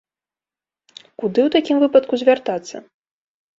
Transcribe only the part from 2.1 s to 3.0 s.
звяртацца?